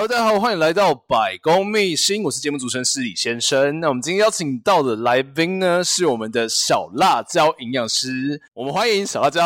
[0.00, 3.80] Hello，大家好，欢迎来到百工秘辛，我是节目主持人施礼先生。
[3.80, 8.40] 那我们今天邀请到的来宾呢，是我们的小辣椒营养师。
[8.54, 9.42] 我们欢迎小辣椒。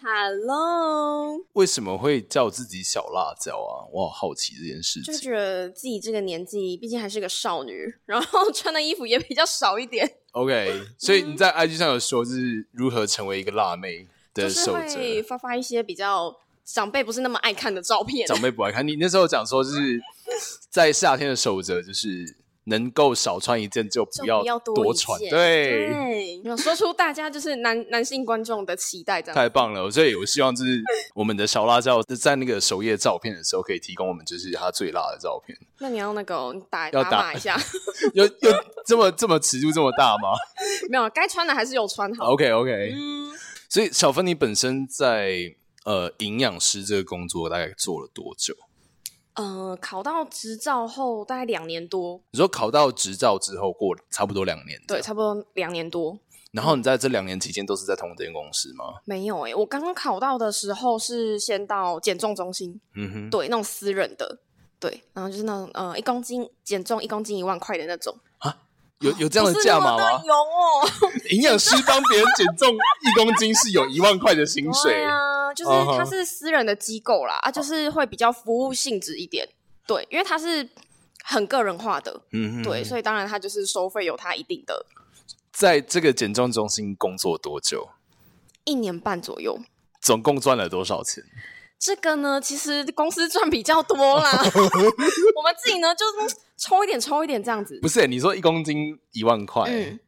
[0.00, 3.82] Hello，为什么会叫自己小辣椒啊？
[3.92, 5.12] 我好好奇这件事情。
[5.12, 10.08] 就觉得自己这个年纪，毕竟还是个少女，然后穿的衣服也比较少一点。
[10.30, 16.36] OK，所以你在 IG 上有说，就是如何成为一个辣妹的守则，会发发一些比较。
[16.64, 18.86] 长辈不是那么爱看的照片，长辈不爱看。
[18.86, 20.00] 你那时候讲说，就是
[20.70, 25.18] 在夏天的守则，就是能够少穿一件就不要多穿。
[25.18, 29.90] 对，对，有说出大家就是男男性观众的期待，这样太棒了。
[29.90, 30.80] 所以我希望就是
[31.14, 35.58] 我们的小辣椒在那个首页照片的时候，可以提供我们就是他最辣的照片。
[35.78, 37.60] 那你要那个打要打码一下，
[38.14, 40.30] 有有这么这么尺度这么大吗？
[40.88, 42.32] 没有，该穿的还是有穿好。
[42.32, 43.32] OK OK，嗯，
[43.68, 45.56] 所以小芬，你本身在。
[45.84, 48.54] 呃，营养师这个工作大概做了多久？
[49.34, 52.20] 呃，考到执照后大概两年多。
[52.32, 54.78] 你说考到执照之后过差不多两年？
[54.86, 56.18] 对，差不多两年多。
[56.52, 58.84] 然后你在这两年期间都是在同一间公司吗？
[58.96, 64.38] 嗯、没有诶、欸，我刚刚考到的时候是先到减重中心，嗯哼，对，那种私人的，
[64.78, 68.54] 对，然后就是那种呃一公斤减重一公斤一万块的那种啊。
[69.00, 70.22] 有有这样的价码吗？
[70.24, 70.86] 有哦，
[71.30, 74.92] 营养师帮别人减重一公斤是有一万块的薪水。
[74.94, 75.04] 对
[75.52, 79.48] 啊，就是它是私人的机构啦，啊，就是会比较服务性质一点。
[79.86, 80.68] 对，因为它是
[81.24, 84.86] 很个人化的，嗯，对，所以当然它就是收费有它一定的。
[85.52, 87.90] 在这个减重中心工作多久？
[88.64, 89.58] 一年半左右。
[90.00, 91.22] 总共赚了多少钱？
[91.78, 94.30] 这个呢，其实公司赚比较多啦，
[95.36, 97.78] 我们自己呢就是抽一点抽一点这样子。
[97.82, 99.98] 不是，你说一公斤一万块，嗯，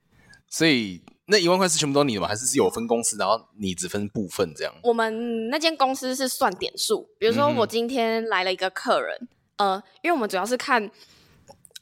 [0.49, 2.29] 所以那一万块是全部都你的吗？
[2.29, 4.75] 还是是有分公司，然后你只分部分这样？
[4.83, 10.91] 我们那间公司是算点数，比如说我今天来了一个客人，嗯、呃，因为我们主要是看，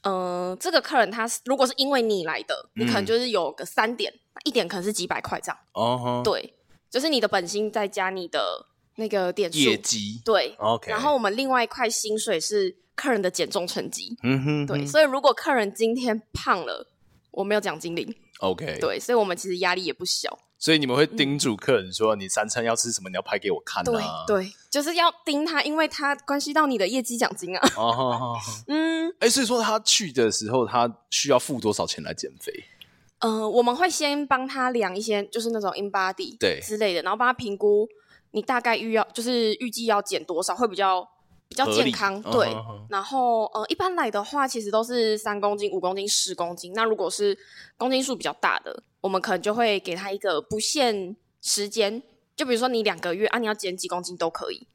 [0.03, 5.57] 呃，这个客人他如果是因为你来的，你可能就是有个三点，嗯、一点可能是几百块这样。
[5.73, 6.53] 哦，对，
[6.89, 8.67] 就是你的本薪再加你的。
[8.95, 10.91] 那个点数业绩对，OK。
[10.91, 14.85] 然后我们另外一块薪水是客人的减重成绩，嗯哼，对。
[14.85, 16.87] 所以如果客人今天胖了，
[17.31, 18.77] 我没有奖金领，OK。
[18.79, 20.37] 对，所以我们其实压力也不小。
[20.59, 23.09] 所以你们会叮嘱客人说：“你三餐要吃什么？
[23.09, 27.67] 你要拍给我看啊。”对，对，就是要盯他，因为他关系到你的业绩奖金啊。
[27.75, 28.37] 哦，
[28.67, 32.63] 嗯，哎，所以说他去的时候，他需要付多少钱来减肥？
[33.19, 37.87] 呃，我们会先帮他量一些，就是那种 InBody 对之类的，然后帮他评估。
[38.31, 41.07] 你大概预要就是预计要减多少会比较
[41.53, 42.19] 比较健康？
[42.23, 42.51] 对，
[42.89, 46.73] 然后呃，一般来的话，其实都是三公斤、五公斤、十公斤。
[46.73, 47.37] 那如果是
[47.77, 52.01] 公斤数比较大的，我们可能就会给他一个不限时间，
[52.35, 54.67] 就比如说你两个月啊，你要减几公斤都可以。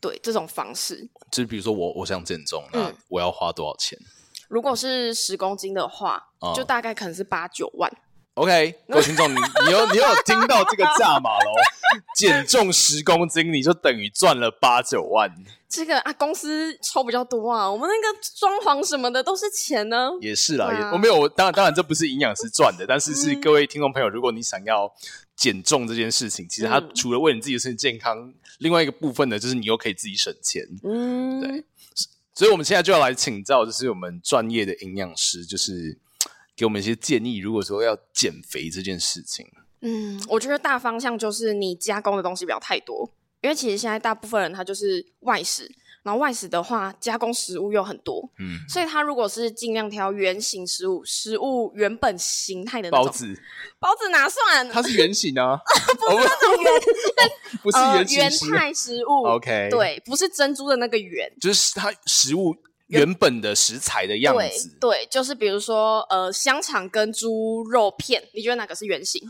[0.00, 1.08] 对，这种方式。
[1.30, 3.98] 就比如说我我想减重，那我要花多少钱？
[4.00, 4.06] 嗯、
[4.48, 7.90] 如果是十公斤的话，哦、就大概可能是八九万。
[8.34, 9.36] OK，各位听众，你
[9.66, 11.52] 你有你有听到这个价码喽？
[12.16, 15.28] 减重十公斤，你就等于赚了八九万。
[15.68, 20.10] 这个啊，公司抽比较多啊，我们那个装潢什么的都是钱呢。
[20.20, 24.90] 也是啦，啊、也我没有，当然当然这不是营养师赚的，但是是各位听众朋友，如果你想要
[25.36, 30.64] 减重这件事情，其实它除了为你自己的身体健康，嗯、另外一个部分呢，就是你又可以自己省钱。
[30.84, 31.64] 嗯，对。
[32.34, 35.98] 所以我们现在就要来请教，就是我们专业的营养师，就是。
[36.60, 39.46] 给我们一些建议，如果说要减肥这件事情，
[39.80, 43.10] 嗯，我觉得大方向就是你加工的东西不要太多，
[43.40, 45.66] 因为其实现在大部分人他就是外食，
[46.02, 53.34] 然后外食的话加工食物又很多，嗯，所以他如果是尽量挑原型食物，食物原本形态的包子，
[53.78, 54.68] 包子哪算？
[54.68, 55.58] 它是圆形啊，
[55.96, 56.72] 不是那种圆，
[57.64, 57.78] 不是
[58.18, 62.54] 原型原态食物，OK，对，不是珍珠的那个圆，就是它食物。
[62.90, 69.22] 原本的食材的样子，对，对，就是比如说，呃，香肠跟猪肉片，你觉得哪个是原型？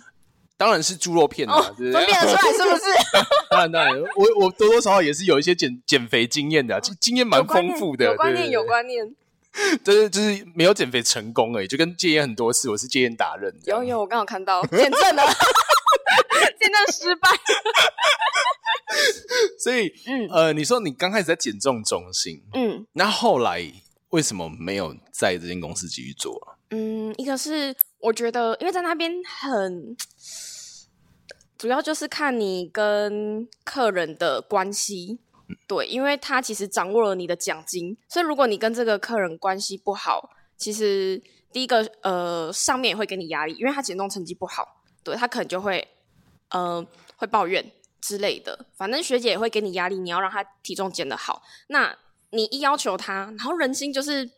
[0.56, 2.84] 当然是猪肉片啊，分辨得出来是不是？
[3.50, 9.14] 当然当然，我我多多少少也是有一些减减肥经验的，经验蛮丰富的，有观念有观念。
[9.82, 13.52] 就是就是没有减肥成功而已，就跟戒烟很多次，我是戒烟达人。
[13.64, 15.24] 有有，我刚好看到见证了，
[16.58, 17.29] 见证失败。
[19.58, 23.73] 所以，嗯呃，你说你刚开始在减重中心，嗯，那后来
[24.11, 26.56] 为什么没有在这间公司继续做啊？
[26.70, 29.97] 嗯，一个是我觉得，因为在那边很
[31.56, 35.20] 主要就是看你跟客人的关系。
[35.67, 41.20] 对，因为他其实掌握了你的奖金，所以如果你跟这个客人关系不好，其实
[41.53, 45.87] 第一个呃上面也会给你压力，因为他减重成绩不好，对，他可能就会
[46.50, 46.87] 呃
[47.17, 47.70] 会抱怨
[48.00, 48.67] 之类的。
[48.76, 51.43] 反正学姐也会给你压力，你要让他体重减得好。
[51.69, 51.97] 那
[52.31, 54.31] 你一要求他，然后人心就是。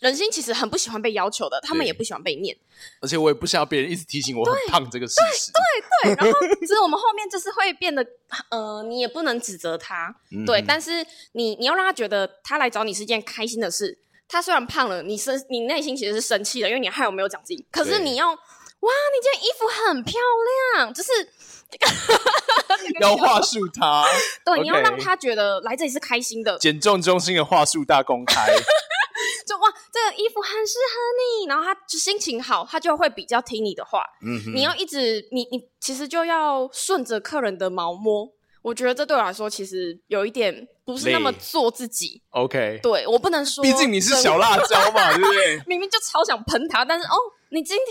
[0.00, 2.54] 人心其实很不喜欢被要求的，他们也不喜欢被念。
[3.00, 5.50] 而且我也不想要别人一直提醒我很胖这个事实。
[5.52, 8.04] 对对对，然后其实我们后面就是会变得，
[8.50, 13.98] 呃，你也不能指责他，嗯、对，但是你你要让他觉得他来找你是件开心的事。
[14.26, 17.62] 他虽然胖了，你生你内心其实是生气的，因为你害我没有奖金。
[17.70, 18.36] 可是你要，
[18.84, 20.20] 哇，你这件衣服很漂
[20.76, 21.10] 亮，就是
[23.00, 24.04] 要话术他。
[24.44, 24.62] 对，okay.
[24.62, 26.58] 你要让他觉得来这里是开心的。
[26.58, 28.46] 减重中心的话术大公开。
[29.46, 31.00] 就哇，这个衣服很适合
[31.40, 34.02] 你，然后他就心情好，他就会比较听你的话。
[34.22, 38.28] 嗯哼，你要一直，你你其实就要顺着客人的毛摸。
[38.64, 42.22] 我觉得这对我来说其实有一点不是那么做自己。
[42.30, 45.60] OK，对，我不能说，毕竟你是小辣椒嘛， 对不对？
[45.66, 47.14] 明明就超想喷他，但是哦。
[47.50, 47.86] 你今天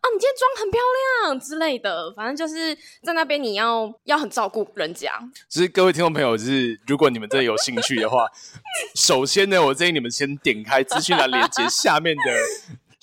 [0.00, 0.80] 啊，你今天妆很漂
[1.22, 2.74] 亮之类的，反正就是
[3.04, 5.12] 在那边你要要很照顾人家。
[5.48, 8.26] 其实各位听众朋友，就是如果你们真的有兴趣的话，
[8.96, 12.22] 首先呢，我建议你们先点开资讯栏链接下面的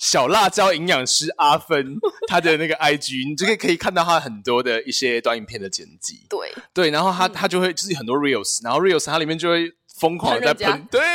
[0.04, 1.96] 小辣椒营养师阿芬
[2.28, 6.26] 他的那个 IG，你这个可以看到他很多的一些短影片的剪辑。
[6.28, 11.00] 对对，然后他他就会就是很多 reels，然后 reels 它里面就会疯狂的在喷，对。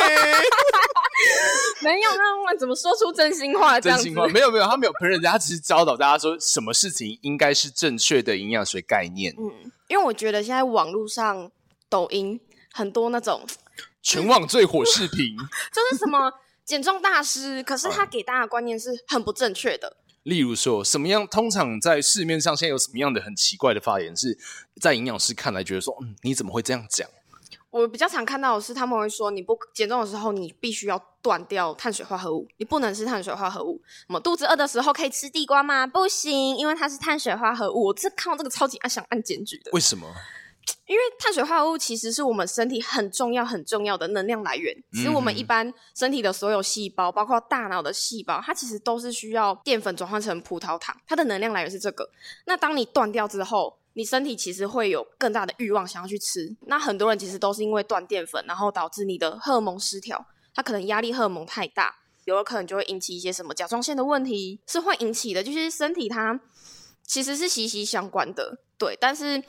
[1.81, 2.09] 没有，
[2.45, 3.80] 那怎么说出真心话？
[3.80, 9.31] 真心话没有没有，他没有喷人家，他只是教导大家说什么事情应该是正确的营养学概念。
[9.38, 11.51] 嗯，因为我觉得现在网络上
[11.88, 12.42] 抖音
[12.74, 13.45] 很多那种
[14.01, 15.38] 全网最火视频，
[15.71, 16.31] 就是什么
[16.69, 19.98] 减重大师，可是他给大家的观念是很不正确的。
[20.21, 21.27] 例如说，什么样？
[21.27, 24.38] 通常在市面上现在有什么样的很奇怪的发言，是
[24.80, 27.10] 在营养师看来觉得说，嗯，你怎么会这样讲？
[27.71, 33.81] 我比较常看到的是，他们会说，你不减重的时候，你必须要断掉碳水化合物，你不能吃碳水化合物。
[34.06, 35.88] 什么肚子饿的时候可以吃地瓜吗？
[35.88, 37.86] 不行，因为它是碳水化合物。
[37.86, 39.71] 我是看到这个超级按想按检举的。
[39.74, 40.07] 为什么？
[40.88, 44.75] 因为碳水化合物其实是我们身体很重要很重要的能量来源。
[44.92, 52.10] 其实我们一般身体的所有细胞，包括大脑的细胞，它其实都是需要淀粉转换成葡萄糖，它的能量来源是这个。
[52.45, 61.95] 那当你断掉之后，你身体其实会有更大的欲望想要去吃，那很多人其实都是因为断淀粉，然后导致你的荷尔蒙失调，它可能压力荷尔蒙太大，
[62.25, 65.44] 有的可能就会引起一些什么甲状腺的问题，是会引起的。
[65.44, 66.39] 就是身体它
[67.06, 68.95] 其实是息息相关的，对。
[69.01, 69.44] 但是，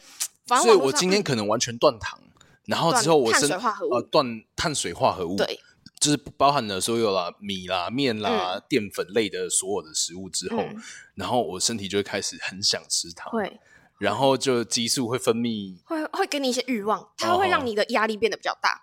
[0.58, 2.18] 所以我今天可能完全断糖，
[2.66, 5.60] 然后之后我碳水化合物，呃，断碳水化合物，对，
[5.98, 10.82] 就是包含了所有啦米啦、面啦、嗯、淀粉类的所有的食物之后，嗯、
[11.14, 13.60] 然后我身体就会开始很想吃糖，会。
[13.98, 18.70] 然后就激素会分泌，会会给你一些欲望，它会让你的压力变得比较大。
[18.70, 18.78] Oh.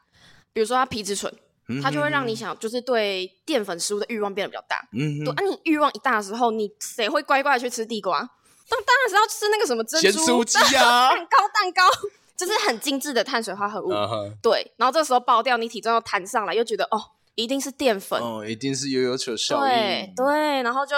[0.53, 1.33] 比如说它皮质醇，
[1.81, 4.87] 它就会让你想，就是对淀粉食物的欲望变得比较大。
[4.91, 8.29] 嗯，对啊，你欲望一大的时候，你谁会乖乖的去吃地瓜？
[8.69, 11.83] 当当然是要吃那个什么珍珠鸡啊，蛋糕蛋糕，
[12.37, 13.91] 就是很精致的碳水化合物。
[13.91, 14.31] Uh -huh.
[14.41, 17.01] 对，然后这时候爆掉，你体重又弹上来，又觉得哦，
[17.35, 19.73] 一定是淀粉，哦，一定是悠悠球效应。
[19.73, 20.95] 对对，然后就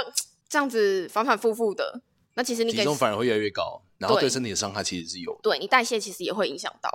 [0.48, 2.02] 这样子反反复复的，
[2.36, 3.82] 那其实你体重反而会越来越高。
[4.00, 6.90] 然后对身体的伤害其实是有的，对你代谢其实也会影响到，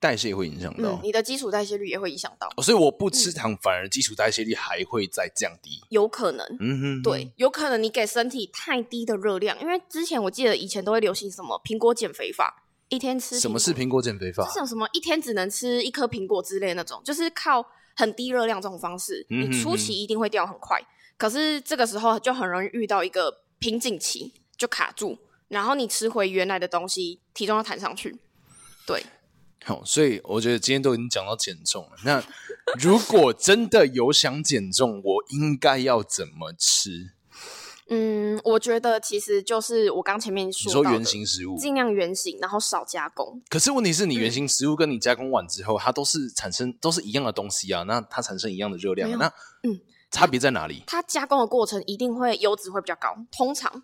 [0.00, 2.48] 代谢也会影响到，嗯、你的基础代谢率也会影响到。
[2.56, 14.44] 哦，所以我不吃糖，反而基础代谢率还会再降低，有可能，嗯哼，对，有可能你给身体太低的热量，因为之前我记得以前都会流行什么苹果减肥法，一天吃什么是苹果减肥法？
[14.46, 17.64] 就是什么一天只能吃一颗苹果之类的那种，就是靠
[17.96, 20.80] 很低热量这种方式，你初期一定会掉很快，
[21.16, 25.18] 可是这个时候就很容易遇到一个瓶颈期，就卡住。
[25.48, 28.14] 然后你吃回原来的东西，体重要弹上去。
[28.86, 29.02] 对，
[29.64, 31.90] 好，所以我觉得今天都已经讲到减重了。
[32.04, 32.22] 那
[32.78, 37.12] 如果真的有想减重，我应该要怎么吃？
[37.90, 43.40] 嗯，我觉得其实就是我刚前面说的，你说原型食物，尽量原型，然后少加工。
[43.48, 49.26] 可是问题是你原型食物跟你加工完之后，嗯、它都是产生都是一样的东西啊，那它产生一样的热量，那
[49.62, 50.82] 嗯，差别在哪里？
[50.86, 53.82] 它加工的过程一定会油脂会比较高，通常。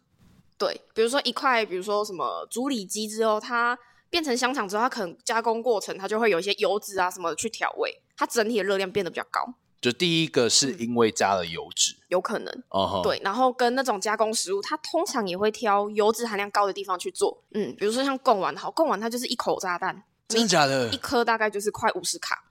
[0.58, 3.76] 对，比如说一块，比如说什么猪里脊之后，它
[4.14, 9.54] 变成香肠之后，它可能加工过程它就会有一些油脂啊什么的去调味，它整体的热量变得比较高。
[9.80, 13.00] 就第一个是因为加了油脂，有可能哦。
[13.02, 17.42] 对，然后跟那种加工食物，它通常也会挑油脂含量高的地方去做。
[17.54, 20.88] 嗯，比如说像贡丸，好，贡丸它就是一口炸弹，真的假的？
[20.90, 22.44] 一颗大概就是快五十卡，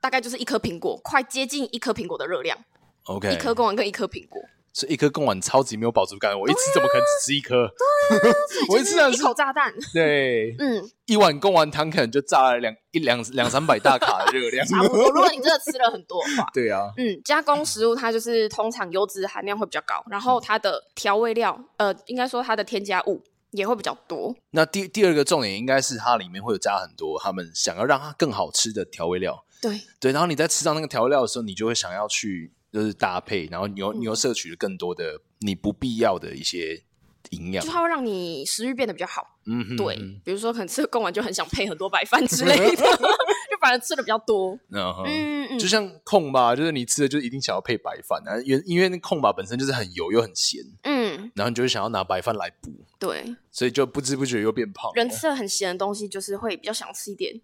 [0.00, 2.56] 大概就是一颗苹果，快接近一颗苹果的热量。
[3.04, 4.40] OK，一颗贡丸跟一颗苹果。
[4.76, 7.66] 这一颗贡丸超级没有饱足感，我一次怎么可能只吃一颗？
[8.10, 8.36] 对啊，
[8.68, 9.72] 我一次一口炸弹。
[9.94, 14.66] 对，嗯，一碗贡丸汤可能就炸了两一两两三百大卡的热量。
[14.66, 16.46] 差不多，如果你真的吃了很多的话。
[16.52, 24.36] 对啊，嗯，加工食物它就是通常油脂含量会比较高，然后它的调味料，呃，应该说它的添加物也会比较多。
[24.50, 29.42] 那第第二个重点应该是它里面会有加很多他们想要让它更好吃的调味料。
[29.62, 32.52] 对对，然后你在吃到那个调味料的时候，你就会想要去。
[32.76, 36.82] 就是搭配，然后你又你又摄取了更多的你不必要的一些
[37.30, 39.38] 营养，就它会让你食欲变得比较好。
[39.46, 42.76] 嗯哼，对，比如说可能吃个贡丸就很想配很多白饭之类的，
[43.48, 44.52] 就反而吃的比较多。
[44.70, 54.92] 嗯哼，嗯嗯，就像控吧，就是你吃的就一定想要配白饭啊，因因为那控吧本身就是很油又很咸，嗯，然后你就会想要拿白饭来补，对，所以就不知不觉又变胖。
[54.94, 57.40] 人吃了很咸的东西，就是会比较想吃一点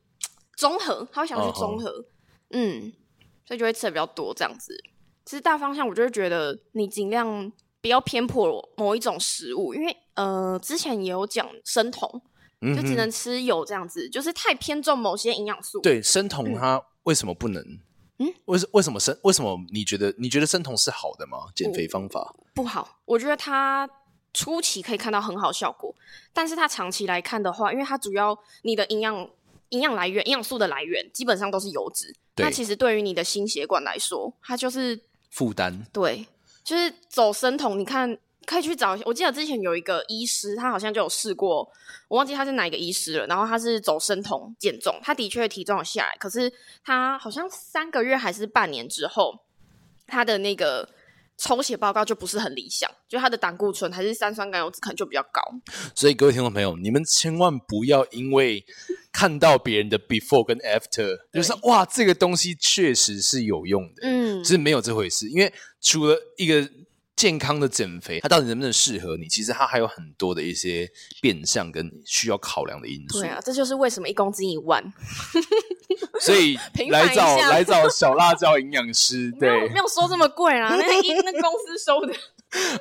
[0.57, 2.05] 综合，他会想去综合，
[2.51, 2.93] 嗯，
[3.47, 4.77] 所以就会吃的比较多这样子。
[5.25, 7.51] 其实大方向，我就会觉得你尽量
[7.81, 12.21] 不要偏颇某一种食物，因为呃，之前也有讲生酮，
[12.61, 15.81] 嗯、就只能吃油这样子，就是太偏重某些营养素。
[15.81, 17.63] 对，生酮它为什么不能？
[18.19, 19.17] 嗯，为什为什么生？
[19.23, 21.39] 为什么你觉得你觉得生酮是好的吗？
[21.57, 23.89] 减肥方法不，不好，我觉得它
[24.35, 25.95] 初期可以看到很好效果，
[26.33, 29.29] 但是它长期来看的话，因为它主要你的营养
[29.71, 35.01] 营养来源、营养素的来源基本上都是油脂，对那其实对于你的心血管来说，它就是。
[35.33, 36.27] 负担对，
[36.63, 37.79] 就是走生酮。
[37.79, 38.97] 你看，可以去找。
[39.07, 41.67] 我记得之前有一个医师，他好像就有试过，
[42.07, 43.27] 我忘记他是哪一个医师了。
[43.27, 46.53] 然后他是走生酮减重，他的确体重有下来，可是
[46.85, 49.41] 他好像三个月还是半年之后，
[50.07, 50.87] 他的那个
[51.43, 55.43] 抽血报告就不是很理想，就他的胆固醇还是三酸甘油酯可能就比较高。
[55.95, 58.65] 所以各位听众朋友，你们千万不要因为。
[59.15, 65.29] 看到别人的 before 跟 after，就是哇，这个东西确实是有用的，嗯，是没有这回事。
[65.29, 66.67] 因为除了一个
[67.15, 73.21] 健康的减肥，它到底能不能适合你，其实它还有很多的一些变相跟需要考量的因素。
[73.21, 74.83] 对啊，这就是为什么一公斤一万，
[76.23, 76.57] 所以
[76.91, 82.15] 来找 来找小辣椒营养师，对，没有，收这么贵啊， 那那公司收的，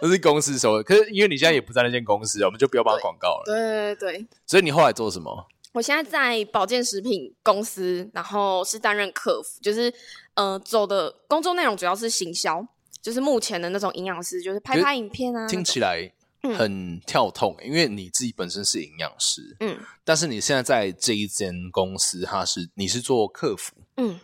[0.02, 0.84] 那是公司收的。
[0.84, 3.44] 可是因为你现在也不在那间公司，我们就不要帮广告了。
[3.46, 5.48] 对对对对，所以你后来做什么？
[5.74, 9.92] 我现在在保健食品公司，然后是担任客服，就是
[10.36, 12.66] 呃，走的工作内容主要是行销，
[13.02, 15.48] 就是目前的那种营养师，就是拍拍影片啊。
[15.48, 16.12] 听起来
[16.58, 24.20] 很跳痛，嗯、因为你自己本身是营养师，嗯，但是你现在在这一间公司，它是你是做客服，嗯，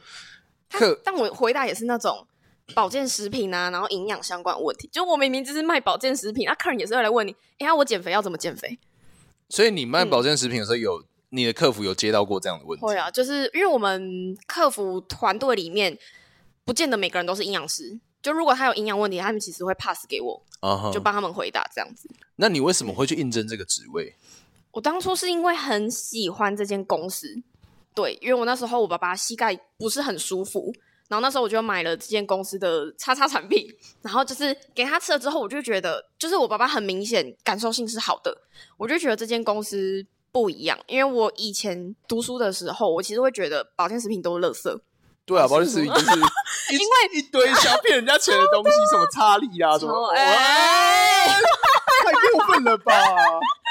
[0.70, 2.28] 客，但我回答也是那种
[2.74, 8.78] 保健食品啊，然后营养相关的问题，就我明明就是卖保健食品，那、啊、客人也是会来问你，哎呀，我减肥要怎么减肥？
[9.50, 11.02] 所以你卖保健食品的时候有。
[11.02, 12.86] 嗯你的客服有接到过这样的问题？
[12.86, 16.00] 会啊，就是因为我们客服团队里面，
[16.64, 18.00] 不见得每个人都是营养师。
[18.22, 20.94] 就如果他有营养问题，他们其实会 pass 给我，uh huh.
[20.94, 22.10] 就帮他们回答这样子。
[22.36, 24.14] 那你为什么会去应征这个职位？
[24.72, 27.28] 我当初是因为很喜欢这间公司，
[27.94, 30.74] 对，因为我那时候我爸爸膝盖不是很舒服，
[31.08, 33.68] 然后那时候我就买了这间公司的叉叉产品，
[34.02, 38.38] 然后就是给他吃了之后，我就觉得，就是我爸爸很明显感受性是好的，
[38.78, 40.06] 我就觉得这间公司。
[40.30, 44.80] 不一样，因为我以前读书的时候，我其实会觉得保健食品都是垃圾。
[45.28, 46.10] 对啊，保健食品就是
[46.72, 52.94] 因为一堆想骗人家钱的东西，什么 差力啊，什么，哎，太过分了吧？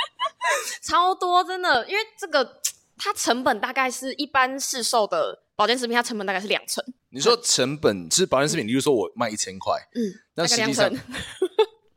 [0.82, 2.60] 超多，真的，因为这个
[2.98, 6.84] 它成本大概是一般市售的保健食品，它成本大概是两成。
[7.08, 10.92] 你说成本是保健食品，比如说我卖一千块，嗯，那实际上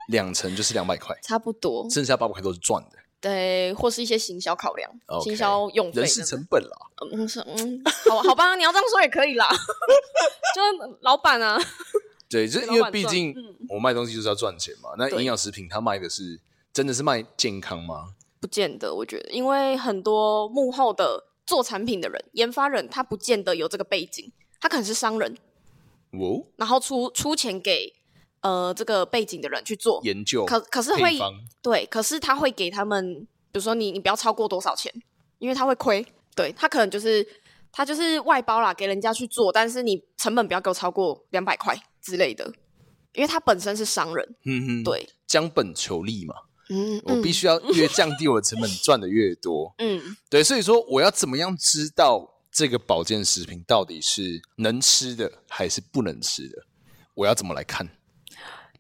[0.08, 2.98] 两成就是两百块，差不多，剩下八百块都是赚的。
[3.22, 5.24] 对，或是一些行销考量，Okay.
[5.26, 6.78] 行销用费、人事成本啦。
[7.12, 9.46] 嗯，是嗯，好好吧，你要这样说也可以啦。
[10.56, 11.60] 就老板啊，
[12.30, 13.36] 对，就因为毕竟
[13.68, 14.92] 我卖东西就是要赚钱嘛。
[14.94, 16.40] 嗯、那营养食品它卖的是
[16.72, 18.14] 真的是卖健康吗？
[18.40, 25.38] 不见得，我觉得，因为很多幕后的做产品的人、研发人，他不见得有这个背景，他可能是商人，
[26.12, 27.99] 哦，然后出出钱给。
[28.42, 31.18] 呃，这个背景的人去做研究，可可是会
[31.62, 34.94] 对，可是他会给他们，比如说你你不要超过多少钱，
[35.40, 36.06] 因为他会亏，
[36.36, 37.28] 对他可能就是
[37.72, 42.46] 他就是外包啦，给人家去做，但是你成本不要给我超过两百块之类的，
[43.14, 46.36] 因为他本身是商人，嗯哼，对，将本求利嘛，
[46.70, 49.76] 嗯，我必须要越降低我的成本，赚的越多。
[49.80, 56.64] 嗯，对，所以说我要怎么样知道这个保健食品到底是能吃的还是不能吃的？
[57.16, 57.90] 我要怎么来看？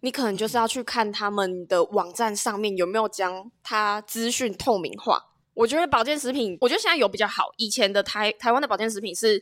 [0.02, 5.22] 你可能就是要去看他们的网站上面有没有将它资讯透明化。
[5.54, 7.50] 我觉得保健食品，我觉得现在有比较好。
[7.58, 9.42] 以前的台台湾的保健食品是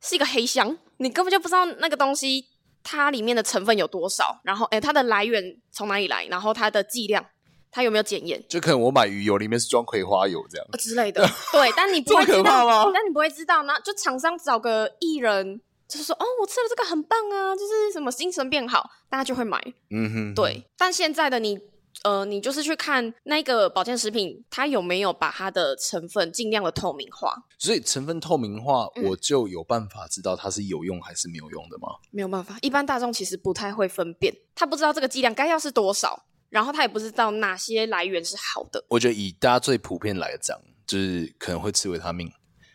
[0.00, 2.44] 是一个黑箱，你根本就不知道那个东西
[2.82, 7.24] 它里面的成分有多少，然后诶它的来源从哪里来，然后它的剂量
[7.70, 8.44] 它有没有检验？
[8.46, 11.26] 就可能我买鱼油里面是装葵花油这样之类的。
[11.50, 15.62] 对，但你不会知道，但你不会知道，那就厂商找个艺人。
[15.88, 19.58] 就是说，哦，我吃了这个很棒啊，就是什么精神变好，大家就会买。
[19.90, 20.62] 嗯哼，对。
[20.76, 21.58] 但现在的你，
[22.04, 27.34] 呃，你就是去看那个保健食品，它有没有把它的成分尽量的透明化。
[27.58, 31.88] 所以成分透明化，我就有办法知道它是有用还是没有用的吗？
[32.02, 38.84] 嗯，没有办法，一般大众其实不太会分辨，他不知道这个剂量该要是多少，然后他也不知道哪些来源是好的。
[38.88, 40.54] 我觉得以大家最普遍来讲，
[40.86, 42.30] 就是可能会吃维他命。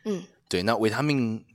[0.05, 1.46] 嗯，对，那维他命。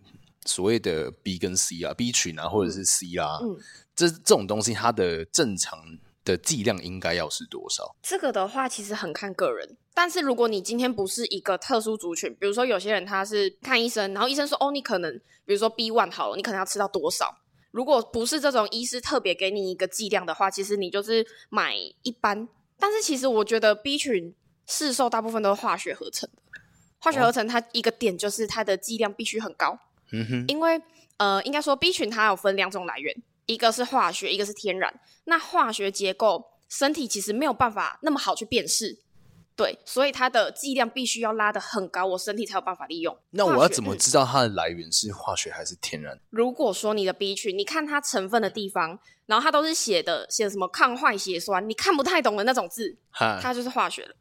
[0.49, 3.57] 所谓的 B 跟 C 啊，B 群啊，或者是 C 啊，嗯，
[3.95, 5.79] 这这种东西，它的正常
[6.25, 7.95] 的剂量应该要是多少？
[8.03, 9.77] 这个的话，其实很看个人。
[9.95, 15.13] 但是如果你今天不是一个特殊族群，比如说有些人他是看医生，然后医生说，哦，你可能
[15.45, 17.37] 比如说 B one 好了，你可能要吃到多少？
[17.71, 22.49] 如果不是这种医师特别给你一个剂量的话，其实你就是买一般。
[22.79, 24.35] 但是其实我觉得 B 群
[24.67, 26.43] 市售大部分都是化学合成的，
[26.99, 29.79] 化学合成它一个点就是它的剂量必须很高。
[30.13, 30.81] 嗯哼，因为
[31.19, 33.15] 呃，应该说 B 群它有分两种来源，
[33.47, 35.01] 一个是化学，一个是天然。
[35.25, 38.99] 那化学结构，身体其实没有办法那么好去辨识，
[39.57, 43.19] 对，所以它的剂量必须要拉得很高，我身体才有办法利用。
[43.31, 46.19] 那我要怎么知道它的来源是化学还是天然？
[46.31, 54.15] 如果说你的 B 群，你看它成分的地方，然后它都是写的写的什么抗坏血酸，你看不太懂的那种字，哈它就是化学的。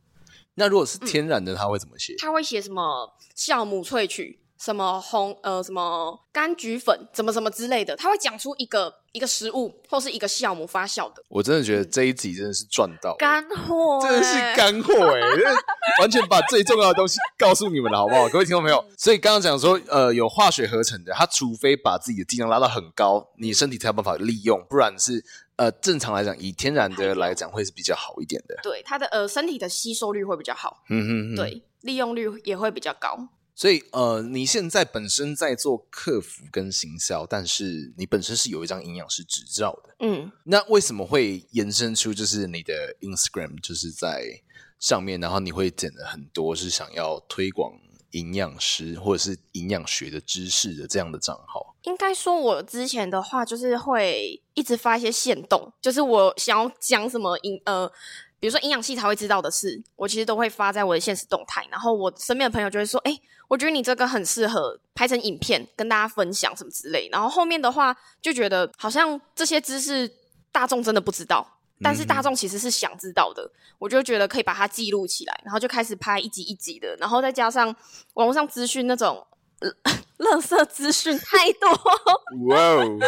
[0.55, 2.15] 那如果是天然的，它会怎么写？
[2.17, 4.39] 它会写什么酵母萃取？
[4.59, 11.23] 什么红呃什么柑橘粉，怎么什么之类的，他会讲出一个一个食物或是一个酵母发酵的。
[11.29, 15.21] 我真的觉得这一集真的是赚到干货，真的是干货哎，
[16.01, 18.27] 完全把最重要的东西告诉你们了，好不好？
[18.29, 25.23] 各位听众朋友，所以刚刚讲说，呃，有化学合成的，它除非把自己的剂量拉到很高，你身体才有办法利用，不然是
[25.55, 28.55] 呃正常来讲，以天然的来讲会是比较好一点的。
[28.63, 33.29] 对，它的呃身体的吸收率会比较好，嗯哼哼，对，利用率也会比较高。
[33.59, 44.43] 所以，呃，你现在本身在做客服跟行销，但是你本身是有一张营养师执照的，嗯，那为什么会延伸出就是你的 Instagram 就是在
[44.79, 47.73] 上面，然后你会剪了很多是想要推广
[48.11, 51.75] 营养师或者是营养学的知识的这样的账号？
[51.81, 57.91] 应该说，我之前的话就是会一直发一些线动，就是我想要讲什么营呃。
[58.39, 70.09] 比如说营养系才会知道的事，我其实都会发在我的现实动态，然后我身边的朋友就会说：“哎，我觉得你这个很适合拍成影片跟大家分享什么之类。”然后后面的话就觉得好像这些知识
[70.51, 77.75] 大众真的不知道，但是大众其实是想知道的，我就觉得可以把它记录起来，然后就开始拍一集一集的，然后再加上
[78.13, 79.25] 网络上资讯那种
[80.19, 81.69] 垃圾资讯太多，
[82.47, 82.99] 哇 Wow，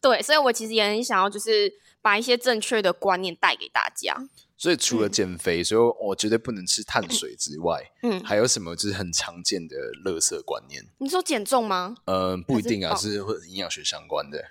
[0.00, 1.70] 对，所以我其实也很想要就是
[2.00, 4.16] 把一些正确的观念带给大家。
[4.58, 10.84] 所以除了减肥，嗯、所以我绝对不能吃碳水之外，嗯，还有什么就是很常见的垃圾观念？
[10.98, 11.94] 你说减重吗？
[12.06, 14.44] 嗯、呃，不一定啊，是和营养学相关的。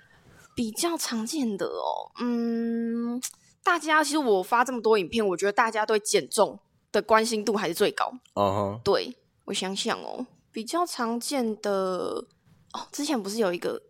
[0.56, 3.20] 比较常见的哦，嗯，
[3.62, 6.58] 大家其实我发这么多影片，我觉得大家对减重
[6.90, 8.10] 的关心度还是最高。
[8.32, 12.24] 哦、uh，huh、对，我想想哦，比较常见的
[12.72, 13.82] 哦，之前不是有一个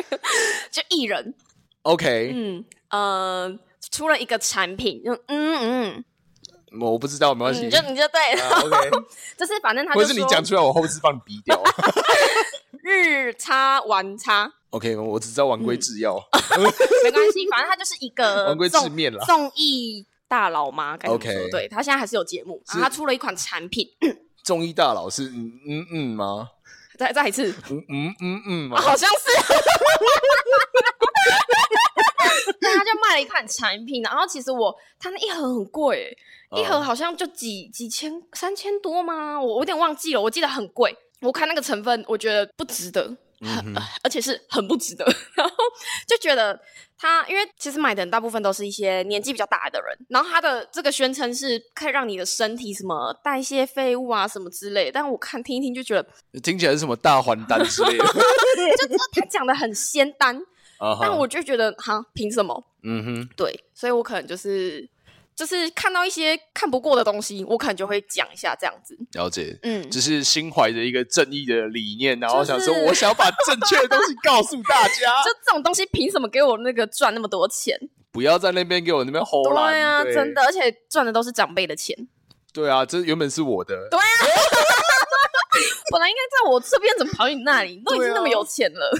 [0.72, 1.34] 就艺人
[1.82, 3.58] ？OK，嗯，呃。
[3.90, 6.04] 出了一个产品，就嗯嗯，
[6.80, 8.42] 我不知道，没关系，你就你就对了。
[8.50, 8.90] Uh, OK，
[9.36, 11.60] 就是反正他就不是你讲出来，我后置帮你逼掉。
[12.82, 16.16] 日差晚差， OK，我只知道丸龟制药，
[17.04, 19.24] 没关系，反正他就是一个丸龟制面了。
[19.26, 23.86] 综艺大佬嘛？OK，对，他现在还是有节目，然后他出了一款产品。
[24.42, 26.48] 综艺大佬是嗯嗯嗯吗？
[26.98, 29.26] 再再一次，嗯嗯嗯嗯，好像是。
[32.60, 36.16] 他就卖了一款产品，然后其实我他那一盒很贵，
[36.56, 39.40] 一盒好像就几几千三千多吗？
[39.40, 40.94] 我我有点忘记了，我记得很贵。
[41.20, 43.02] 我看那个成分，我觉得不值得，
[43.40, 45.04] 嗯哼呃、而且是很不值得。
[45.36, 45.54] 然后
[46.08, 46.58] 就觉得
[46.96, 60.42] 他，因为其实买的人大部分都是一些年纪比较大的人，然后他的这个宣称是可以让你的身体什么代谢废物啊什么之类，但我看听一听就觉得听起来是什么大还丹之类的， 就他讲的很仙丹。
[61.00, 62.64] 但我就觉得，哈，凭什么？
[62.82, 64.88] 嗯哼，对，所以我可能就是
[65.36, 68.96] 就是看到一些看不过的东西，我可能就会讲一下这样子。
[69.12, 75.22] 了解，嗯，就是心怀着一个正义的理念，然后想说，我想把正确的东西告诉大家。
[75.24, 77.78] 就这种东西，凭什么给我那个赚那么多钱？
[78.12, 79.70] 不要在那边给我那边吼啦！
[79.70, 81.96] 对啊，真的，而且赚的都是长辈的钱。
[82.52, 83.86] 对啊，这原本是我的。
[83.88, 84.18] 对啊，
[85.92, 87.76] 本来应该在我这边，怎么跑你那里？
[87.76, 88.90] 你都已经那么有钱了。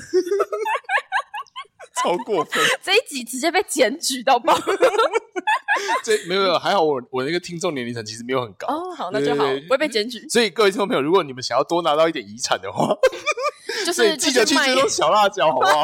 [1.97, 2.63] 超过分！
[2.83, 4.57] 这一集直接被检举到爆。
[6.05, 10.27] 这没有没有，还好我我那个听众年龄层其实没有很高哦，好，那就好，不会被检举。
[10.29, 12.95] 所以各位听众朋友，如果你们想要多拿到一点遗产的话，
[13.87, 15.83] 就是记得去追踪小辣椒，好不好？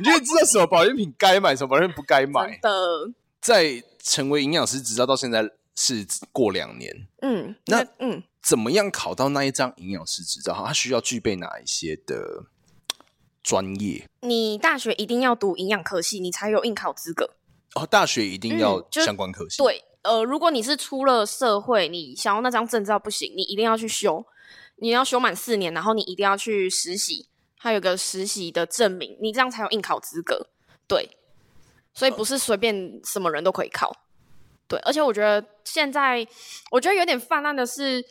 [0.00, 2.58] 你就知道什么保健品该买，什么保健品不该买。
[2.60, 10.52] 的，在成为营养师执照到现在是过两年，嗯，那嗯，怎么样考到那一张营养师执照？
[10.66, 12.44] 它需要具备哪一些的？
[13.42, 17.28] 专业，你大学一定要读营养科系，你才有应考资格。
[17.74, 19.62] 哦，大学一定要相关科系。
[19.62, 24.24] 嗯、对，呃，如果你是出了社会，你想要那张证照不行，你一定要去修，
[24.76, 27.28] 你要修满四年，然后你一定要去实习，
[27.58, 30.48] 还有个实习的证明，你这样才有应考资格。
[30.86, 31.10] 对，
[31.94, 33.92] 所以不是随便什么人都可以考。
[34.68, 36.26] 对，而且我觉得现在，
[36.70, 38.04] 我觉得有点泛滥的是。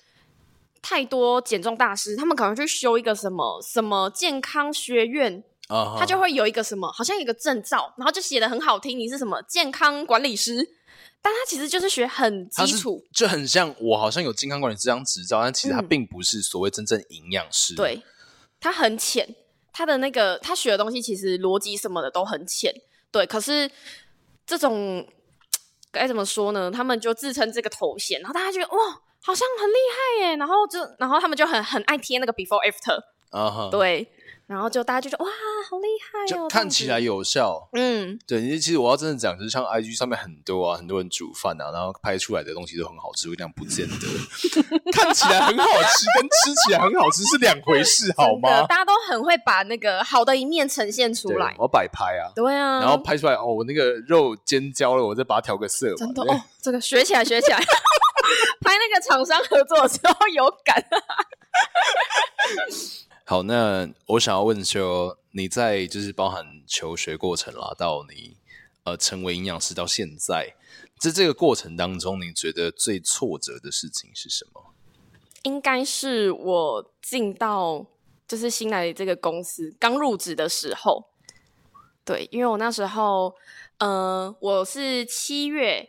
[0.82, 6.00] 太多减重大师，他们可能去修一个什么什么健康学院，uh huh.
[6.00, 10.68] 他就会有一个什么，好像有一个证照，然后就写的很好听，你是什么健康管理师，
[11.22, 18.02] 但他其实就是学很基础，就很像我好像有健康管理这张执照，但其实他并不是所谓真正营养师，嗯、对，
[18.60, 19.36] 他很浅，
[19.72, 22.74] 他的那个他学的东西其实逻辑什么的都很浅，
[23.12, 23.70] 对，可是
[24.48, 25.08] 这种
[25.92, 26.72] 该怎么说呢？
[26.72, 29.02] 他们就自称这个头衔，然后大家觉得哇。
[29.24, 29.76] 好像很厉
[30.24, 32.96] 害耶，然后就，然后他们就很很爱贴那个 before after，
[33.30, 33.70] 啊哈、uh，huh.
[33.70, 34.08] 对，
[34.48, 35.32] 然后就大家就说哇，
[35.70, 43.96] 好厉害哦，看起来有效，嗯，对，因为其实我要真的讲，就是像 IG 上面很多啊，很多人煮饭啊，然后拍出来的东西都很好吃，我讲不见得，
[44.92, 48.66] 看起来很好吃跟吃起来很好吃是两回事，好吗？
[48.68, 57.64] 大家都很会把那个好的一面呈现出来，我摆拍啊，对啊，然后拍出来哦，我那个肉煎焦了，我再把它调个色，真的哦，这个学起来学起来。
[58.62, 60.84] 拍那个厂商合作的时候有感。
[63.26, 68.36] 好，那我想要问说，你在就是包含求学过程啦，到你
[68.84, 70.56] 呃成为营养师到现在，
[71.00, 74.74] 在这个过程当中，你觉得最挫折的事情是什么？
[75.44, 77.86] 应该是我进到
[78.28, 81.10] 就是新来的这个公司刚入职的时候，
[82.04, 83.34] 对，因为我那时候，
[83.78, 85.88] 呃，我是七月。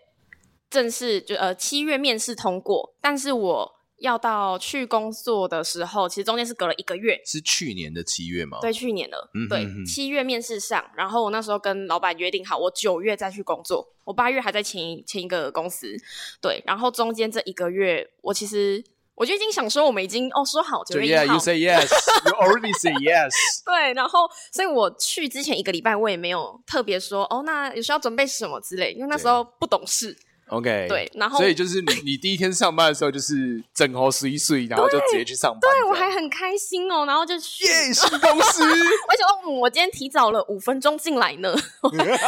[0.72, 7.20] 正式就呃七月面试通过，但是我要到去工作的时候，其实中间是隔了一个月。
[7.26, 8.56] 是去年的七月吗？
[8.62, 9.30] 对，去年的。
[9.34, 15.94] 嗯哼哼，对，七月面试上，然后我那时候跟老板约定好，我九月再去工作，我八月还在前一前一个公司。
[16.40, 18.82] 对，然后中间这一个月，我其实
[19.14, 21.34] 我就已经想说，我们已经哦说好九月一号。
[21.34, 21.86] You say yes,
[22.26, 23.30] you already say yes。
[23.64, 30.16] 对，然后所以我去之前一个礼拜，我也没有特别说哦，那有需要准备什么之类，因为那时候不懂事。
[30.52, 35.60] OK，对，然后所以就是你， 你第一天上班的时候就是整好十一岁，然后就直接去上班。
[35.62, 38.62] 对，对我还很开心哦，然后就去耶， 新公司。
[38.68, 41.50] 我想说，嗯，我今天提早了五分钟进来呢，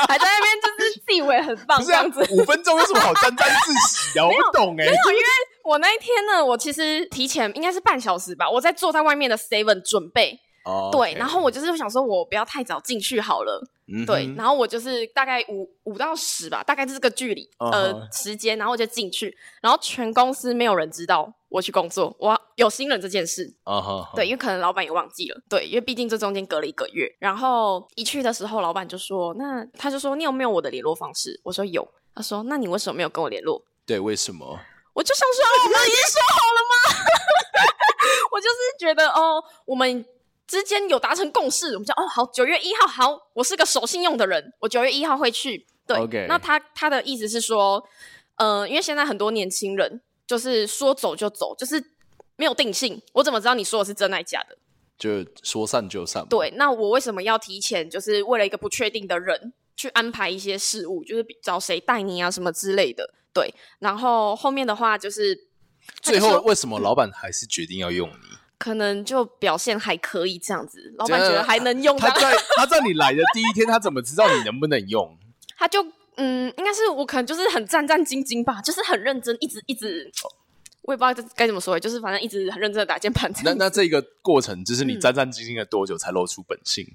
[0.08, 2.26] 还在那边就是自以为很棒这样子。
[2.30, 4.24] 五分钟有什么好沾沾自喜啊？
[4.26, 4.76] 我不懂哎。
[4.76, 5.24] 没有，因为
[5.62, 10.40] 我那一天呢，我其实提前应该是半小时吧，我在坐在外面的 Seven 准备。
[10.64, 10.88] 哦。
[10.90, 13.62] 对，然后我就是想说，我不要太早进去好了。
[13.86, 17.70] 嗯、对，然后我就是大概五五到十吧，大概是这个距离、uh.
[17.70, 24.16] 呃时间，然后我就进去，然后全公司没有人知道我去工作，我有新人这件事啊哈，uh.
[24.16, 31.38] 对，因为可能老板也忘记了，对，因为毕竟这中间隔了一个月，然后一去的时候，老板就说，那他就说你有没有我的联络方式？
[31.44, 33.62] 我说有，他说那你为什么没有跟我联络？
[33.84, 34.58] 对，为什么？
[34.94, 36.74] 我就想说，我们已经说好了吗？
[38.32, 40.04] 我就是觉得哦，我们。
[40.46, 45.66] 之间有达成共识，我们讲哦好，九月一号好，我是个守信用的人，我九月一号会去。
[45.86, 47.82] 对.那他他的意思是说，
[48.36, 51.82] 呃，因为现在很多年轻人就是说走就走，就是
[52.36, 54.56] 没有定性，我怎么知道你说的是真还假的？
[54.96, 56.26] 就说散就散。
[56.28, 63.12] 对，那我为什么要提前，就是为了一个不确定的人去安排一些事物，就是找谁带你啊什么之类的。
[63.34, 65.48] 对，然后后面的话就是
[66.00, 68.33] 最后为什么老板还是决定要用你？
[68.64, 71.94] 可能就表现还可以这样子，老板觉得还能用。
[71.98, 75.14] 他在他在你来的第一天，他怎么知道你能不能用？
[75.58, 75.84] 他就
[76.16, 80.10] 嗯，应该是我可能就是很战战兢兢吧，就是很认真，一直一直，
[80.80, 83.30] 我也不知道该怎么说，就是反正一直很认真的打键盘。
[83.44, 86.86] 那那这个过程，就是你战战兢兢了多久才露出本性？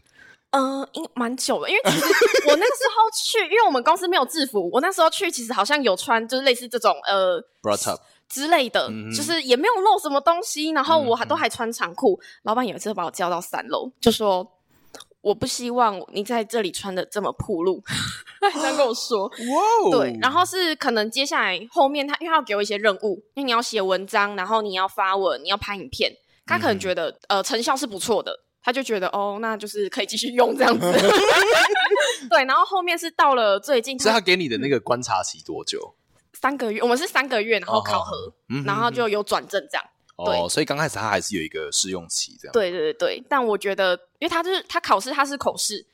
[0.50, 2.08] 嗯，应蛮久了，因为其实
[2.48, 7.40] 我那个时候去，因为我们公司没有制服，我那时候去其实好像有穿，就是类似这种呃
[8.30, 12.18] 之类的，嗯、就是也没有露什么东西，然后我还都还穿长裤。
[12.22, 14.48] 嗯、老板有一次把我叫到三楼，就说
[15.22, 17.84] 我不希望你在这里穿的这么暴露，
[18.40, 19.26] 他这样跟我说。
[19.28, 26.14] 哇，对，然后是可能接下来后面他因为他要给我一些任务，因为你要写文章，然后你要发文，你要拍影片，
[26.46, 28.44] 他可能觉得、嗯、呃成效是不错的。
[28.62, 30.86] 他就觉得哦，那就是可以继续用这样子。
[32.30, 35.96] 对，然后后面是到了最近，所以他给你的那个观察期多久？
[36.42, 39.86] 三个月，我们是三个月，然后考核，哦嗯、然后就有转正这样。
[40.26, 42.54] 对哦，所以刚开始他还是有一个试用期这样。
[42.54, 45.86] 对对对对，但我觉得，因为他就是他考试，他是口试。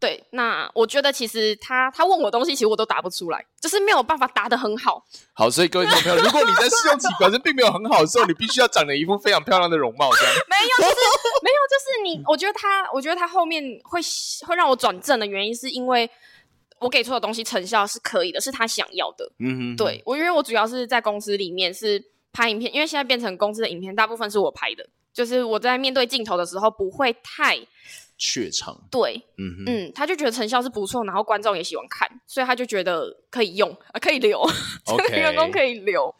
[0.00, 5.02] 对，那我觉得其实他他问我东西，其实我都答不出来，就是没有办法答得很好。
[5.32, 10.34] 好，所以各位朋友，如果你在试用期本身并没有很好的时候，你必须要长得一副非常漂亮的容貌，这样。
[10.50, 11.00] 没有，就是
[11.42, 12.22] 没有，就是你。
[12.26, 14.00] 我觉得他，我觉得他后面会
[14.46, 16.10] 会让我转正的原因，是因为
[16.84, 19.24] 我给出的东西成效是可以的，是他想要的。
[19.38, 27.58] 嗯哼，对我，因为我主要是在公司里面是拍影片，因为现在变成公司的影片大部分是我拍的，就是我在面对镜头的时候不会太。
[28.26, 34.42] 怯场，对，嗯哼嗯，他就觉得成效是不错，然后观众也喜欢看，所以他就觉得可以用，啊、可以留，
[34.86, 36.14] 这个员工可以留，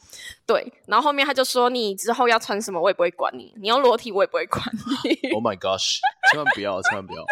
[0.45, 0.71] 对。
[0.87, 4.63] 然后后面他就说：“你之后要穿什么，我也不会管你；你要裸体，我也不会管
[5.05, 5.97] 你。” Oh my gosh！
[6.31, 7.25] 千万不要，千万不要。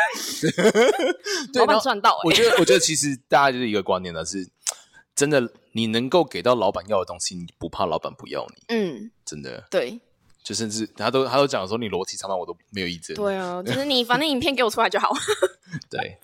[1.61, 2.21] 老板赚到、欸。
[2.25, 4.49] 我觉得，我觉得其实大家就是一个观念呢，是
[5.15, 8.63] 真的，你能够给到老板要的东西，你不怕老板不要你。
[8.75, 10.01] 嗯，真的，对。
[10.43, 13.15] 就甚至他都他都讲说，你裸体上班我都没有意见。
[13.15, 15.09] 对啊， 就是你反正影片给我出来就好。
[15.89, 16.19] 对，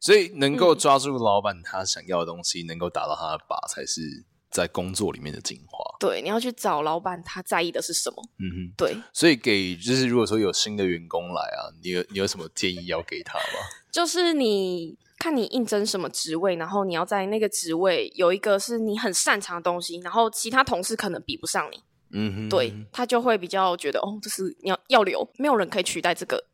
[0.00, 5.78] 所以能够抓住老板他想要的东西，嗯、能够打到他的靶，才是在工作里面的精华。
[6.00, 8.16] 对，你要去找老板他在意的是什么。
[8.38, 8.96] 嗯哼，对。
[9.12, 13.60] 所以给就是如果说有新的员工来啊，你有你有什么建议要给他吗？
[13.92, 21.82] 就是你看你应征什么职位，然后你要在那个职位有一个是你很擅长的东西，然后其他同事可能比不上你。
[22.12, 26.44] 嗯，对，他就会比较觉得哦，这是要要留，没有人可以取代这个。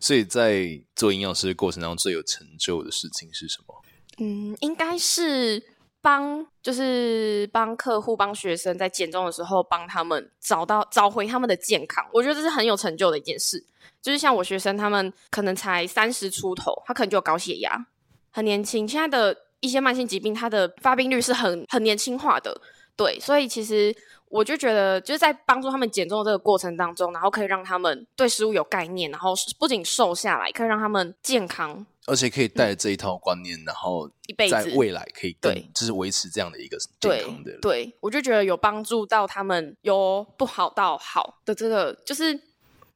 [0.00, 3.74] 所以在做营养师的过程当中，最有成就的事情是什么？
[4.18, 5.62] 嗯，应该是
[6.00, 12.06] 帮，就是帮客户、帮学生在减重的时候，帮他们找到、找回他们的健康。
[12.12, 13.62] 我觉得这是很有成就的一件事。
[14.00, 17.86] 就是像我学生，他们可能才三十出头，他可能就有高血压，
[18.30, 18.88] 很年轻。
[18.88, 22.60] 现在的一些慢性疾病，它的发病率是很很年轻化的。
[22.96, 23.94] 对，所以其实。
[24.30, 37.50] 我就觉得，就是在帮助他们减重的这个过程当中，然后可以让他们对食物有概念，然后不仅瘦下来，可以让他们健康，而且可以带着这一套观念，嗯、然后一辈子在未来可以对，就是维持这样的一个健康的。
[37.60, 42.40] 对，对，我就觉得有帮助到他们，由不好到好的这个，就是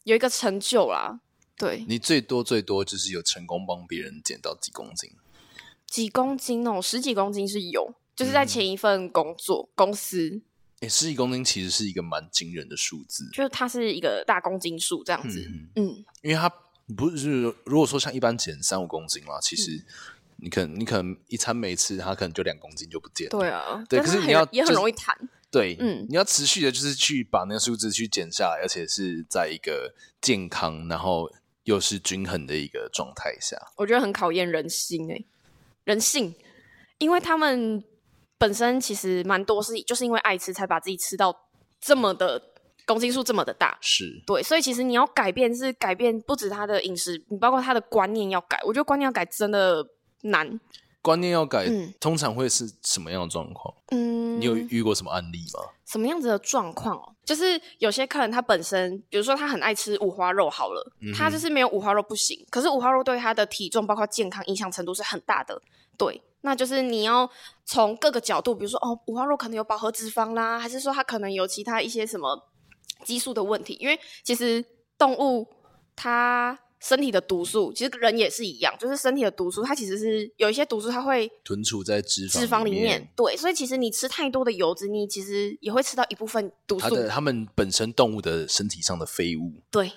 [0.04, 1.18] 有一个成就啦。
[1.58, 5.10] 对，你最多最多就是有成功帮别人减到几公斤？
[5.88, 10.40] 几公斤哦，十几公斤是有，就是在前一份工作、嗯、公司。
[10.82, 15.40] 十几公斤其实是一个蛮惊人的数字，就是它是一个大公斤数这样子。
[15.76, 16.52] 嗯，嗯，因为它
[16.94, 19.82] 不是如果说像一般减三五公斤嘛，其实
[20.36, 23.30] 你可能你可能一餐没吃，它可能就两公斤就不见了。
[23.30, 25.16] 对啊，对，可是你要也很容易弹。
[25.50, 31.32] 对，嗯，你要持续的就是去把那个数字去减下来，而且是在一个健康然后
[31.62, 35.24] 又是均衡的一个状态下，我觉得很考验人心诶，
[35.84, 36.34] 人性，
[36.98, 37.82] 因为他们。
[38.44, 41.34] 本身其实蛮多是就是因为爱吃才把自己吃到
[41.80, 42.38] 这么的
[42.84, 48.60] 公斤数这么的大，是对，所以其实你要改变是改变不止他的饮食，你包括他的观念要改。
[48.66, 49.86] 我觉得观念要改真的
[50.24, 50.60] 难。
[51.00, 53.74] 观念要改，嗯、通常会是什么样的状况？
[53.92, 55.60] 嗯，你有遇过什么案例吗？
[55.86, 57.14] 什么样子的状况哦？
[57.24, 65.62] 就是有些客人他本身，比如说他很爱吃五花肉，好了，嗯、他就是没有五花肉不行，可是五花肉对他的体重包括健康影响程度是很大的，
[65.96, 66.20] 对。
[66.44, 67.28] 那就是你要
[67.64, 72.38] 从各个角度，比如说哦，五花肉可能有饱和脂肪啦，还是说它可能有其他一些什么
[73.02, 73.78] 激素的问题？
[73.80, 74.62] 因为其实
[74.98, 75.46] 动物
[75.96, 83.08] 它身体的毒素，其实人也是一样，就是身体的毒素，它其实是有一些毒素，它会囤储在脂肪脂肪里面。
[83.16, 86.90] 对，所以其实你吃太多的油脂，你其实也会吃到一部分毒素。
[86.90, 89.62] 它的它们本身动物的身体上的废物。
[89.70, 89.90] 对。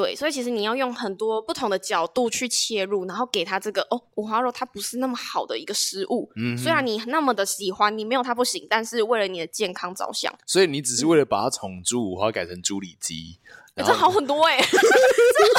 [0.00, 6.32] 对，所以其实你要用很多不同的角度去切入，然后给他这个哦，五花肉它不是那么好的一个食物。
[6.36, 13.36] 嗯，虽然你那么的喜欢，你没有它不行，但是为了你的健康着想，所以你只是为了把它从猪五花改成猪里脊，
[13.76, 14.80] 这好很多哎、欸， 这很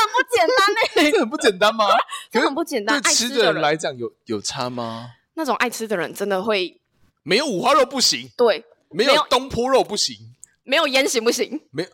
[0.10, 1.86] 不简单哎、 欸，这很不简单吗？
[2.32, 5.12] 这很不简单，对吃的人来讲有有差吗？
[5.36, 6.82] 那种爱吃的人真的会
[7.21, 10.17] 没有五花肉不行，对，没有东坡肉不行，
[10.63, 11.62] 没有烟行不行？
[11.69, 11.89] 没有。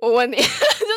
[0.00, 0.36] 我问你，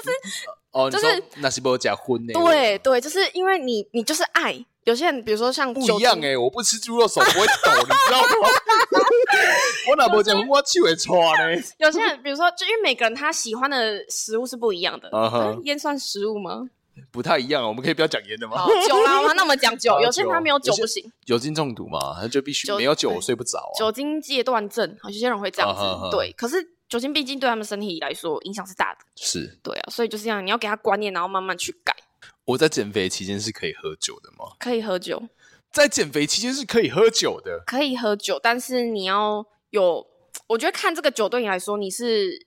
[0.01, 2.33] 就是哦，就是那是不我假婚呢？
[2.33, 4.65] 对对，就是因为你你就是爱。
[4.83, 8.49] 有些人比如说像不一样哎、欸，我不吃猪肉手不会抖，你知道吗？
[9.89, 11.63] 我哪不讲，我手会搓呢。
[11.77, 15.07] 有些人比如说，就因为每个人他喜欢的食物是不一样的。
[15.13, 16.67] 嗯哼，烟算食物吗？
[17.11, 18.65] 不太一样，我们可以不要讲烟的吗？
[18.87, 20.01] 酒啦，那我们讲酒。
[20.01, 23.77] 有些人他没有酒不行，酒精中毒嘛，他就必须没有酒睡不着、啊。
[23.77, 25.79] 酒精戒断症，有些人会这样子。
[25.79, 26.11] Uh -huh.
[26.11, 26.55] 对，可是
[26.91, 28.99] 酒精毕竟对他们身体来说影响是大的。
[29.15, 31.95] 是，对啊，所以就是这样，你要给他观念，然后慢慢去改。
[32.43, 34.57] 我在减肥期间是可以喝酒的吗？
[34.59, 35.23] 可以喝酒，
[35.71, 37.63] 在减肥期间是可以喝酒的。
[37.65, 40.05] 可以喝酒，但是你要有，
[40.47, 42.45] 我觉得看这个酒对你来说，你是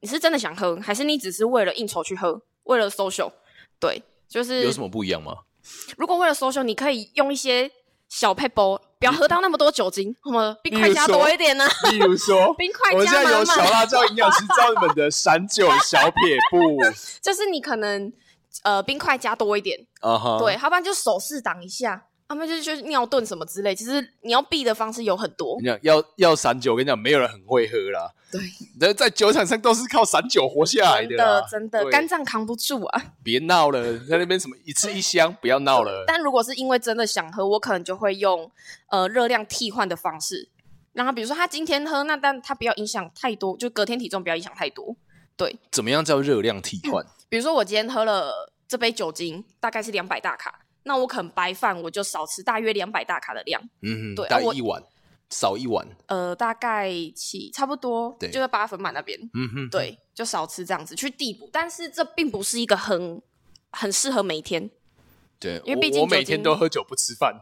[0.00, 3.32] 你是真的想喝，还是你只是为了应酬去喝，为了 social？
[3.78, 5.44] 对，就是有什么不一样吗？
[5.96, 7.70] 如果为了 social，你可以用一些
[8.08, 11.66] 小撇步，不要喝到那么多酒精，什么冰块加多一点呢？
[11.90, 13.00] 例如说， 冰块加满满。
[13.00, 16.78] 我现在有小辣椒营养师教你们的散酒小撇步，
[17.22, 18.12] 就是你可能。
[18.62, 20.38] 呃，冰块加多一点，uh -huh.
[20.38, 23.74] 对，要不然就手势挡一下，要不然就就是尿遁什么之类。
[23.74, 25.56] 其实你要避的方式有很多。
[25.60, 28.12] 你讲要要散酒，我跟你讲，没有人很会喝啦。
[28.32, 28.40] 对，
[28.80, 31.08] 那在酒场上都是靠散酒活下来的。
[31.08, 33.04] 真的，真的，肝脏扛不住啊！
[33.22, 36.04] 别闹了，在那边什么一次一箱，不要闹了。
[36.08, 38.50] 但如果是因为真的想喝，我可能就会用
[38.88, 40.48] 呃热量替换的方式，
[40.94, 44.96] 然后比如说他今天喝，那但他不要影响太多，就隔天体重不要影响太多。
[45.36, 47.04] 对，怎么样叫热量替换？
[47.04, 53.60] 嗯比如说我今天喝了这杯酒精，大概是两百大卡，那我可能白饭我就少吃大约两百大卡的量。
[53.82, 54.82] 嗯哼，对，大概一碗，
[55.28, 55.86] 少一碗。
[56.06, 59.18] 呃，大概七差不多，对，就在八分满那边。
[59.34, 63.20] 嗯哼，对，就少吃这样子去递补，但是这并不是一个很
[63.70, 64.70] 很适合每天。
[65.38, 67.34] 对，因为毕竟我，我每天都喝酒不吃饭。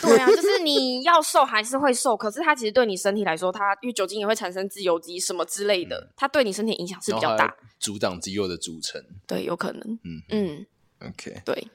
[0.00, 7.52] 对啊，就是你要瘦还是会瘦，可是它其实对你身体来说，它因为酒精也会产生自由基什么之类的，嗯、它对你身体影响是比较大。
[7.80, 9.98] 阻挡肌肉的组成，对，有可能。
[10.04, 10.66] 嗯嗯
[11.00, 11.66] ，OK，对，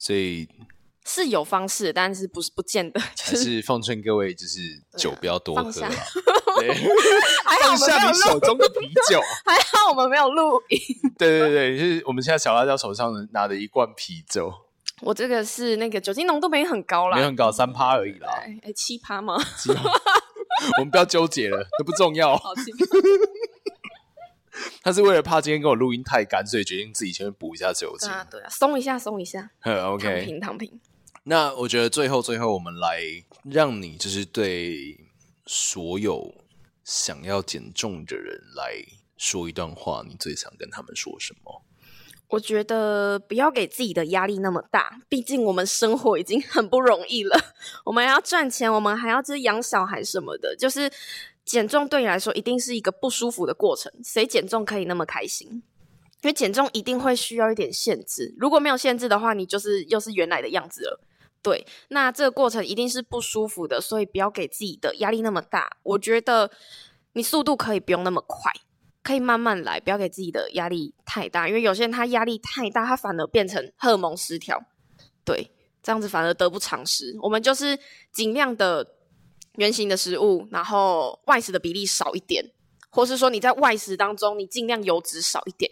[0.00, 0.48] 所以
[1.04, 2.98] 是有方式，但是不是不见得。
[3.14, 4.60] 就是、还是奉劝各位，就是
[4.96, 5.90] 酒不要多喝了。
[6.58, 6.74] 对，
[7.62, 9.20] 放下你手中的啤酒。
[9.44, 10.78] 还好我们没有录音。
[11.18, 14.52] 对对对，就是我们现在小辣椒手上拿的一罐啤酒。
[15.02, 18.28] 我这个是那个酒精浓度没很高啦，没很高，三趴而已啦。
[18.62, 19.36] 哎，七趴吗？
[20.76, 22.34] 我们不要纠结了，都不重要。
[24.82, 28.10] 他是为了怕今天跟我录音太干，所以决定自己先补一下酒精。
[28.10, 29.50] 啊，对啊，松一下，松一下。
[29.64, 30.80] 嗯，OK，躺平，躺平。
[31.24, 33.02] 那我觉得最后，最后我们来
[33.44, 34.98] 让你就是对
[35.46, 36.34] 所有
[36.84, 38.82] 想要减重的人来
[39.16, 41.62] 说一段话，你最想跟他们说什么？
[42.28, 47.36] 我觉得不要给自己的压力那么大，毕竟我们生活已经很不容易了，
[47.84, 50.88] 我们还要赚钱，我们还要就是养小孩什么的，就是
[51.50, 53.92] 减重对你来说一定是一个不舒服的过程。
[54.04, 55.48] 谁减重可以那么开心？
[56.22, 61.00] 因为减重一定会需要一点限制，如果没有限制的话，你就是又是原来的样子了。
[61.42, 65.78] 对，那这个过程一定是不舒服的，所以不要给自己的压力那么大。
[65.82, 66.52] 我觉得
[67.14, 68.52] 你速度可以不用那么快。
[69.02, 74.62] 可以慢慢来，不要给自己的压力太大，因为有些人他压力太大，他反而变成荷尔蒙失调，
[75.24, 75.50] 对，
[75.82, 77.18] 这样子反而得不偿失。
[77.22, 77.76] 我们就是
[78.12, 78.86] 尽量的
[79.60, 82.44] 圆形的食物，然后外食的比例少一点，
[82.90, 85.70] 或是说你在外食当中，你尽量油脂少一点，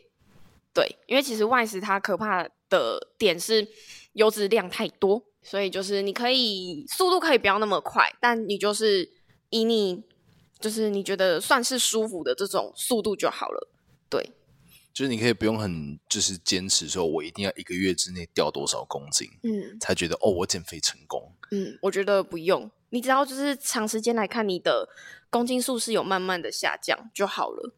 [0.73, 3.67] 对，因为其实外食它可怕的点是
[4.13, 9.11] 油脂量太多，所以就是你可以速度可以不要那么快，但你就是
[9.51, 10.05] 以你。
[10.61, 13.69] 就是你觉得算是舒服的这种速度就好了，
[14.11, 14.33] 对。
[14.99, 21.33] 就是你可以不用很就是坚持说，我一定要一个月之内掉多少公斤，嗯，才觉得哦，我减肥成功。
[21.53, 24.89] 嗯，我觉得不用，你只要就是长时间来看，你的
[25.31, 27.73] 公斤数是有慢慢的下降就好了。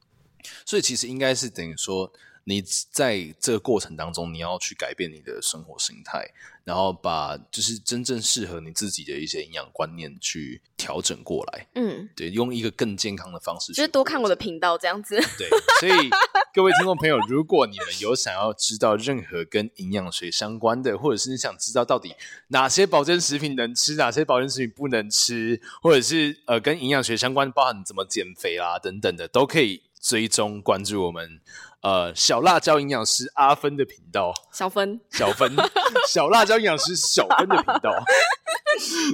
[0.65, 2.11] 所以其实应该是等于说。
[2.45, 6.27] 你在这个过程当中，你要去改变你的生活心态，
[6.65, 11.69] 然后把就是真正适合你自己的一些营养观念去调整过来。
[11.75, 15.17] 嗯，对，用一个更健康的方式，就是多看我的频道这样子。
[15.39, 15.49] 对，
[15.81, 16.11] 所以
[16.53, 22.15] 各位听众朋友，如果你们有想要知道任何跟营养学相关的，或者是你想知道到底
[22.49, 31.41] 哪些保健食品能吃，哪些保健食品不能吃，或者是呃跟营养学相关，包含怎么减肥啦等等的，都可以追踪关注我们。
[31.83, 35.51] 呃，小辣椒营养师阿芬的频道，小芬，小芬，
[36.07, 37.91] 小辣椒营养师小芬的频道。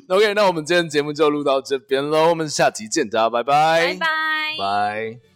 [0.08, 4.06] OK，那我们今天节目就录到这边喽，我们下集见，大家拜拜，拜拜，
[4.58, 5.35] 拜。